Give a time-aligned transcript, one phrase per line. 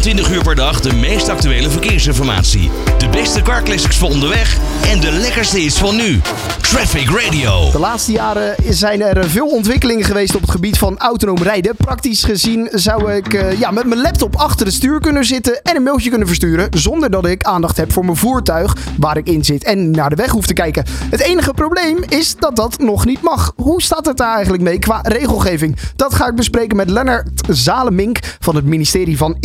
[0.00, 2.70] 24 uur per dag de meest actuele verkeersinformatie.
[2.98, 6.20] De beste carclassics voor onderweg en de lekkerste hits van nu.
[6.60, 7.70] Traffic Radio.
[7.70, 11.76] De laatste jaren zijn er veel ontwikkelingen geweest op het gebied van autonoom rijden.
[11.76, 15.76] Praktisch gezien zou ik uh, ja, met mijn laptop achter het stuur kunnen zitten en
[15.76, 16.68] een mailtje kunnen versturen.
[16.70, 20.16] Zonder dat ik aandacht heb voor mijn voertuig waar ik in zit en naar de
[20.16, 20.84] weg hoef te kijken.
[21.10, 23.52] Het enige probleem is dat dat nog niet mag.
[23.56, 25.76] Hoe staat het daar eigenlijk mee qua regelgeving?
[25.96, 29.36] Dat ga ik bespreken met Lennart Zalemink van het ministerie van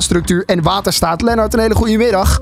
[0.00, 1.22] Infrastructuur en Waterstaat.
[1.22, 2.40] Lennart, een hele goede middag.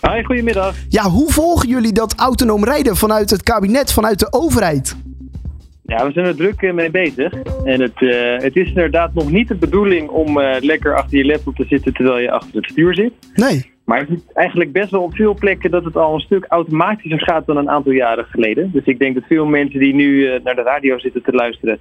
[0.00, 0.74] Hoi, goedemiddag.
[0.88, 4.96] Ja, hoe volgen jullie dat autonoom rijden vanuit het kabinet, vanuit de overheid?
[5.82, 7.32] Ja, we zijn er druk eh, mee bezig.
[7.64, 11.24] En het, uh, het is inderdaad nog niet de bedoeling om uh, lekker achter je
[11.24, 13.12] laptop te zitten terwijl je achter het stuur zit.
[13.34, 13.72] Nee.
[13.84, 17.20] Maar je ziet eigenlijk best wel op veel plekken dat het al een stuk automatischer
[17.20, 18.70] gaat dan een aantal jaren geleden.
[18.72, 21.78] Dus ik denk dat veel mensen die nu uh, naar de radio zitten te luisteren,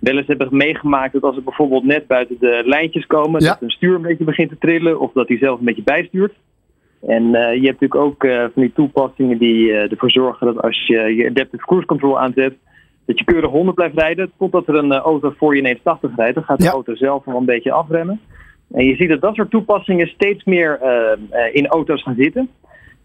[0.00, 3.48] wel eens hebben meegemaakt dat als ze bijvoorbeeld net buiten de lijntjes komen, Ja.
[3.48, 6.32] dat een stuur een beetje begint te trillen of dat hij zelf een beetje bijstuurt.
[7.06, 10.62] En uh, je hebt natuurlijk ook uh, van die toepassingen die uh, ervoor zorgen dat
[10.62, 12.54] als je je adaptive cruise control aanzet,
[13.06, 16.34] dat je keurig 100 blijft rijden totdat er een auto voor je ineens 80 rijdt.
[16.34, 16.70] Dan gaat de Ja.
[16.70, 18.20] auto zelf wel een beetje afremmen.
[18.72, 20.80] En je ziet dat dat soort toepassingen steeds meer
[21.52, 22.48] in auto's gaan zitten.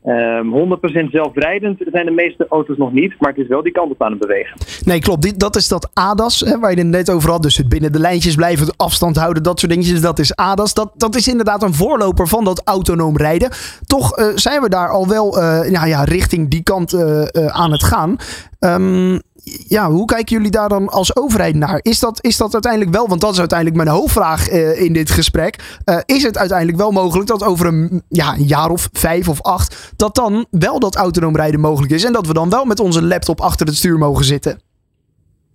[0.06, 3.92] Um, 100% zelfrijdend zijn de meeste auto's nog niet, maar het is wel die kant
[3.92, 4.58] op aan het bewegen.
[4.86, 5.22] Nee, klopt.
[5.22, 7.42] Dit, dat is dat ADAS, hè, waar je het net over had.
[7.42, 10.02] Dus het binnen de lijntjes blijven, afstand houden, dat soort dingetjes.
[10.02, 10.74] Dat is ADAS.
[10.74, 13.50] Dat, dat is inderdaad een voorloper van dat autonoom rijden.
[13.86, 17.84] Toch uh, zijn we daar al wel uh, ja, richting die kant uh, aan het
[17.84, 18.18] gaan.
[18.59, 19.22] Um,
[19.68, 21.80] ja, hoe kijken jullie daar dan als overheid naar?
[21.82, 25.12] Is dat, is dat uiteindelijk wel, want dat is uiteindelijk mijn hoofdvraag uh, in dit
[25.12, 25.80] gesprek.
[25.86, 29.42] Uh, is het uiteindelijk wel mogelijk dat over een, ja, een jaar of vijf of
[29.42, 32.80] acht, dat dan wel dat autonoom rijden mogelijk is en dat we dan wel met
[32.80, 34.60] onze laptop achter het stuur mogen zitten?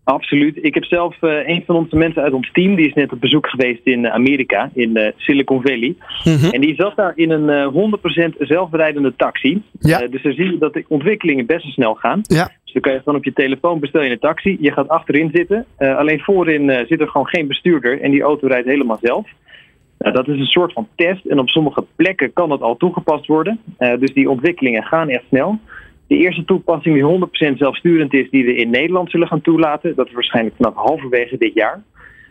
[0.08, 0.58] Absoluut.
[0.62, 3.20] Ik heb zelf uh, een van onze mensen uit ons team, die is net op
[3.20, 5.94] bezoek geweest in Amerika, in uh, Silicon Valley.
[5.98, 6.30] Mhm.
[6.30, 6.50] Mm -hmm.
[6.50, 9.62] En die zat daar in een uh, 100% zelfrijdende taxi.
[9.80, 10.06] Ja.
[10.06, 12.20] dus dan zie je dat de ontwikkelingen best wel snel gaan.
[12.22, 12.50] Ja.
[12.64, 14.56] Dus dan kan je gewoon op je telefoon bestel je een taxi.
[14.60, 15.66] Je gaat achterin zitten.
[15.78, 18.00] Alleen voorin zit er gewoon geen bestuurder.
[18.00, 19.28] En die auto rijdt helemaal zelf.
[19.98, 21.26] Nou, dat is een soort van test.
[21.26, 23.60] En op sommige plekken kan dat al toegepast worden.
[23.78, 25.58] Dus die ontwikkelingen gaan echt snel.
[26.08, 29.94] De eerste toepassing die 100% zelfsturend is, die we in Nederland zullen gaan toelaten.
[29.94, 31.82] Dat is waarschijnlijk vanaf halverwege dit jaar.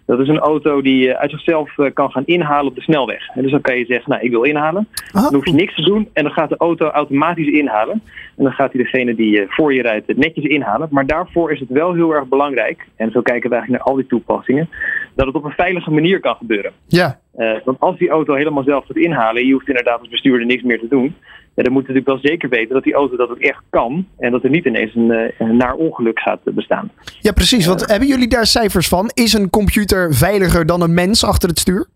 [0.07, 3.27] Dat is een auto die uit zichzelf kan gaan inhalen op de snelweg.
[3.33, 4.87] En dus dan kan je zeggen, nou ik wil inhalen.
[5.13, 5.23] Oh.
[5.23, 8.01] Dan hoef je niks te doen en dan gaat de auto automatisch inhalen.
[8.37, 10.87] En dan gaat hij degene die voor je rijdt netjes inhalen.
[10.91, 13.99] Maar daarvoor is het wel heel erg belangrijk, en zo kijken we eigenlijk naar al
[13.99, 14.69] die toepassingen,
[15.17, 16.71] dat het op een veilige manier kan gebeuren.
[16.87, 17.19] Ja.
[17.37, 20.63] Uh, want als die auto helemaal zelf gaat inhalen, je hoeft inderdaad als bestuurder niks
[20.63, 21.15] meer te doen.
[21.55, 24.07] Ja, dan moet je natuurlijk wel zeker weten dat die auto dat ook echt kan.
[24.17, 26.91] En dat er niet ineens een, een naar ongeluk gaat bestaan.
[27.19, 27.65] Ja, precies.
[27.65, 29.11] Want uh, hebben jullie daar cijfers van?
[29.13, 31.87] Is een computer veiliger dan een mens achter het stuur?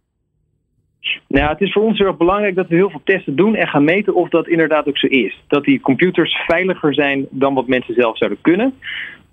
[1.27, 3.67] Nou, het is voor ons heel erg belangrijk dat we heel veel testen doen en
[3.67, 5.43] gaan meten of dat inderdaad ook zo is.
[5.47, 8.73] Dat die computers veiliger zijn dan wat mensen zelf zouden kunnen.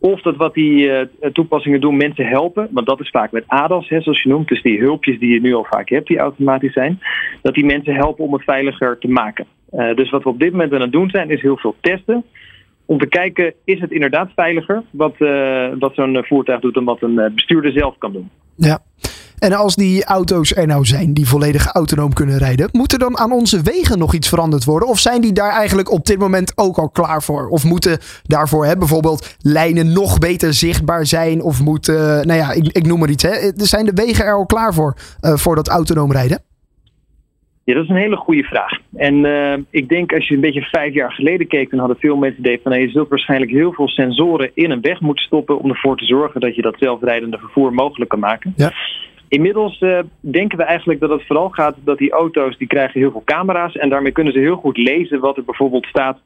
[0.01, 1.01] Of dat wat die uh,
[1.33, 4.63] toepassingen doen mensen helpen, want dat is vaak met ADAS, hè, zoals je noemt, dus
[4.63, 7.01] die hulpjes die je nu al vaak hebt, die automatisch zijn,
[7.43, 9.47] dat die mensen helpen om het veiliger te maken.
[9.73, 12.25] Uh, dus wat we op dit moment aan het doen zijn, is heel veel testen.
[12.87, 17.03] Om te kijken, is het inderdaad veiliger wat, uh, wat zo'n voertuig doet dan wat
[17.03, 18.31] een bestuurder zelf kan doen.
[18.55, 18.79] Ja.
[19.39, 23.19] En als die auto's er nou zijn die volledig autonoom kunnen rijden, moet er dan
[23.19, 24.89] aan onze wegen nog iets veranderd worden?
[24.89, 27.49] Of zijn die daar eigenlijk op dit moment ook al klaar voor?
[27.49, 31.43] Of moeten daarvoor hè, bijvoorbeeld lijnen nog beter zichtbaar zijn?
[31.43, 33.23] Of moeten, uh, nou ja, ik, ik, noem maar iets.
[33.23, 33.51] Hè.
[33.55, 36.43] Zijn de wegen er al klaar voor, uh, voor dat autonoom rijden?
[37.65, 38.79] Ja, dat is een hele goede vraag.
[38.97, 42.17] En uh, ik denk als je een beetje vijf jaar geleden keek, dan hadden veel
[42.17, 45.59] mensen idee van nou, je zult waarschijnlijk heel veel sensoren in een weg moeten stoppen
[45.59, 48.53] om ervoor te zorgen dat je dat zelfrijdende vervoer mogelijk kan maken.
[48.57, 48.73] Ja.
[49.29, 53.11] Inmiddels uh, denken we eigenlijk dat het vooral gaat dat die auto's die krijgen heel
[53.11, 56.19] veel camera's en daarmee kunnen ze heel goed lezen wat er bijvoorbeeld staat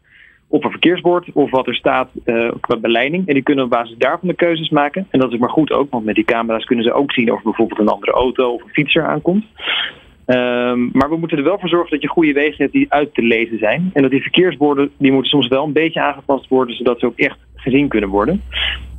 [0.48, 3.28] op een verkeersbord of wat er staat uh, qua beleiding.
[3.28, 5.06] En die kunnen op basis daarvan de keuzes maken.
[5.10, 7.42] En dat is maar goed ook, want met die camera's kunnen ze ook zien of
[7.42, 9.44] bijvoorbeeld een andere auto of een fietser aankomt.
[10.32, 13.14] Um, maar we moeten er wel voor zorgen dat je goede wegen hebt die uit
[13.14, 13.90] te lezen zijn.
[13.92, 17.18] En dat die verkeersborden, die moeten soms wel een beetje aangepast worden, zodat ze ook
[17.18, 18.42] echt gezien kunnen worden.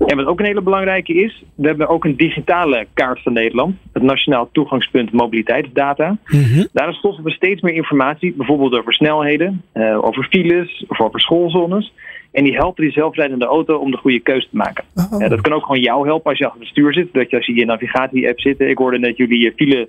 [0.05, 3.75] En wat ook een hele belangrijke is, we hebben ook een digitale kaart van Nederland.
[3.93, 6.17] Het Nationaal Toegangspunt Mobiliteitsdata.
[6.27, 6.67] Mm-hmm.
[6.73, 11.93] Daarin stoppen we steeds meer informatie, bijvoorbeeld over snelheden, uh, over files of over schoolzones.
[12.31, 14.83] En die helpen die zelfrijdende auto om de goede keuze te maken.
[14.95, 15.19] Oh.
[15.19, 17.13] Ja, dat kan ook gewoon jou helpen als je achter het stuur zit.
[17.13, 18.59] Dat je als je je navigatie-app zit.
[18.59, 19.87] Ik hoorde net jullie je file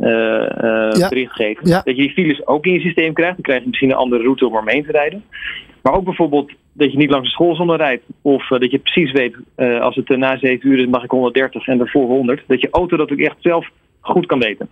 [0.00, 1.08] Ja.
[1.08, 1.68] bericht geven.
[1.68, 1.82] Ja.
[1.84, 3.34] Dat je die files ook in je systeem krijgt.
[3.34, 5.24] Dan krijg je misschien een andere route om eromheen te rijden.
[5.82, 8.02] Maar ook bijvoorbeeld dat je niet langs de schoolzone rijdt.
[8.22, 9.36] Of uh, dat je precies weet,
[9.80, 12.42] als het na 7 uur is, mag ik 130 en daarvoor 100.
[12.46, 13.68] Dat je auto dat ook echt zelf
[14.00, 14.68] goed kan weten.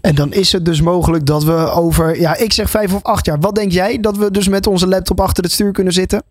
[0.00, 3.26] En dan is het dus mogelijk dat we over, ja, ik zeg vijf of acht
[3.26, 3.40] jaar.
[3.40, 6.22] Wat denk jij dat we dus met onze laptop achter het stuur kunnen zitten?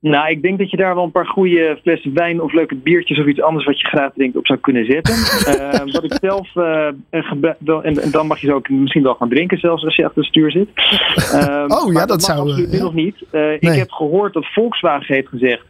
[0.00, 3.18] Nou, ik denk dat je daar wel een paar goede flessen wijn of leuke biertjes
[3.18, 5.14] of iets anders wat je graag drinkt op zou kunnen zetten.
[5.14, 9.28] uh, wat ik zelf, uh, en, en, dan mag je ze ook misschien wel gaan
[9.28, 10.68] drinken zelfs als je achter het stuur zit.
[11.34, 12.38] Uh, oh ja, dat, dat zou...
[12.38, 12.82] Absoluut ja.
[12.82, 13.24] nog niet.
[13.32, 13.58] Nee.
[13.58, 15.64] Ik heb gehoord dat Volkswagen heeft gezegd,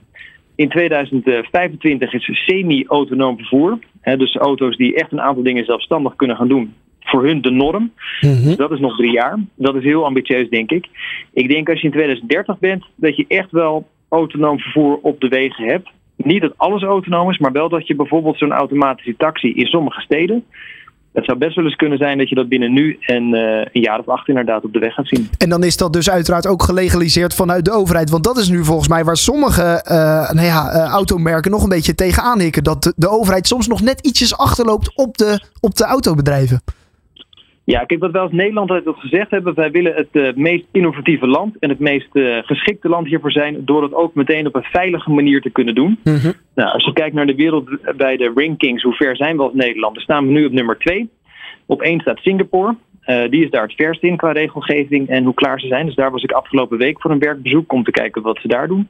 [0.55, 3.79] in 2025 is semi-autonoom vervoer.
[4.01, 7.51] Hè, dus auto's die echt een aantal dingen zelfstandig kunnen gaan doen voor hun de
[7.51, 7.93] norm.
[8.21, 8.57] Mm -hmm.
[8.57, 9.39] Dat is nog drie jaar.
[9.55, 10.87] Dat is heel ambitieus, denk ik.
[11.33, 15.29] Ik denk als je in 2030 bent, dat je echt wel autonoom vervoer op de
[15.29, 15.89] wegen hebt.
[16.17, 20.01] Niet dat alles autonoom is, maar wel dat je bijvoorbeeld zo'n automatische taxi in sommige
[20.01, 20.45] steden.
[21.17, 23.41] Het zou best wel eens kunnen zijn dat je dat binnen nu en uh,
[23.73, 25.29] een jaar of acht inderdaad op de weg gaat zien.
[25.39, 28.11] En dan is dat dus uiteraard ook gelegaliseerd vanuit de overheid.
[28.11, 31.69] Want dat is nu volgens mij waar sommige uh, nou ja, uh, automerken nog een
[31.69, 32.65] beetje tegenaan hikken.
[32.65, 36.63] Dat de, de, overheid soms nog net ietsjes achterloopt op de, op de autobedrijven.
[37.67, 41.27] Ja, kijk, wat wij als Nederland altijd gezegd hebben, wij willen het uh, meest innovatieve
[41.27, 44.63] land en het meest uh, geschikte land hiervoor zijn, door het ook meteen op een
[44.63, 45.99] veilige manier te kunnen doen.
[46.05, 46.33] Mm -hmm.
[46.55, 49.55] Nou, als je kijkt naar de wereld bij de rankings, hoe ver zijn we als
[49.55, 49.95] Nederland?
[49.95, 51.11] Dan staan we nu op nummer 2.
[51.67, 52.77] Op 1 staat Singapore.
[53.07, 55.87] Uh, die is daar het verst in qua regelgeving en hoe klaar ze zijn.
[55.87, 58.69] Dus daar was ik afgelopen week voor een werkbezoek om te kijken wat ze daar
[58.69, 58.89] doen.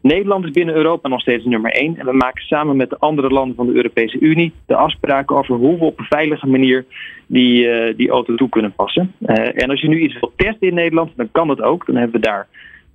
[0.00, 1.98] Nederland is binnen Europa nog steeds nummer 1.
[1.98, 5.54] En we maken samen met de andere landen van de Europese Unie de afspraken over
[5.54, 6.84] hoe we op een veilige manier
[7.26, 9.14] die, uh, die auto toe kunnen passen.
[9.20, 11.86] Uh, en als je nu iets wilt testen in Nederland, dan kan dat ook.
[11.86, 12.48] Dan hebben we daar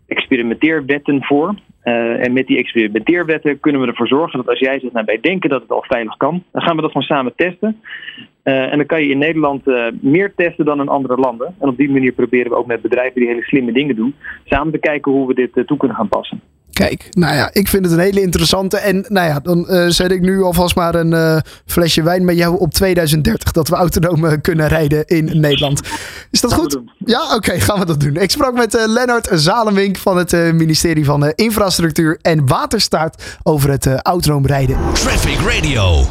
[0.07, 1.55] experimenteerwetten voor.
[1.87, 5.19] Uh, en met die experimenteerwetten kunnen we ervoor zorgen dat als jij zegt, nou wij
[5.19, 7.81] denken dat het al veilig kan, dan gaan we dat gewoon samen testen.
[8.43, 11.55] Uh, en dan kan je in Nederland uh, meer testen dan in andere landen.
[11.59, 14.73] En op die manier proberen we ook met bedrijven die hele slimme dingen doen, samen
[14.73, 16.41] te kijken hoe we dit toe kunnen gaan passen.
[16.77, 18.77] Kijk, nou ja, ik vind het een hele interessante.
[18.77, 22.37] En nou ja, dan uh, zet ik nu alvast maar een uh, flesje wijn met
[22.37, 23.51] jou op 2030.
[23.51, 25.81] Dat we autonoom kunnen rijden in Nederland.
[26.31, 26.79] Is dat goed?
[26.97, 28.15] Ja, oké, okay, gaan we dat doen.
[28.15, 33.87] Ik sprak met uh, Lennart Zalenwink van het ministerie van Infrastructuur en Waterstaat over het
[34.01, 34.77] autonoom rijden.
[34.93, 36.05] Traffic Radio.